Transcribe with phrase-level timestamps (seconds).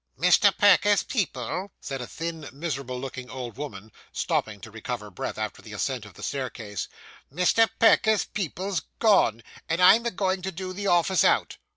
[0.19, 0.51] 'Mr.
[0.57, 5.73] Perker's people,' said a thin, miserable looking old woman, stopping to recover breath after the
[5.73, 6.87] ascent of the staircase
[7.31, 7.69] 'Mr.
[7.77, 11.57] Perker's people's gone, and I'm a goin' to do the office out.